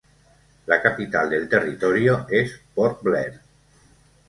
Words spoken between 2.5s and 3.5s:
Port Blair.